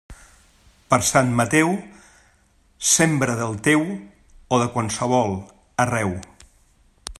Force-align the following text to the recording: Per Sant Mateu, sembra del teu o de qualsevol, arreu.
Per 0.93 0.97
Sant 1.09 1.27
Mateu, 1.41 1.69
sembra 2.93 3.37
del 3.43 3.55
teu 3.69 3.85
o 4.57 4.61
de 4.65 4.69
qualsevol, 4.77 5.39
arreu. 5.85 6.19